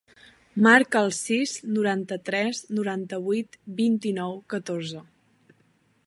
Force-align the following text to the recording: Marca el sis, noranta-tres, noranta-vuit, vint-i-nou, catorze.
Marca 0.67 1.01
el 1.07 1.11
sis, 1.17 1.51
noranta-tres, 1.75 2.61
noranta-vuit, 2.79 3.57
vint-i-nou, 3.81 4.33
catorze. 4.55 5.05